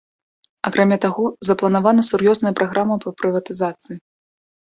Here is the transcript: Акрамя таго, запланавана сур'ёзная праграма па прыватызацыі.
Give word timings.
Акрамя 0.67 0.97
таго, 1.03 1.25
запланавана 1.49 2.01
сур'ёзная 2.09 2.53
праграма 2.59 2.95
па 3.05 3.09
прыватызацыі. 3.19 3.97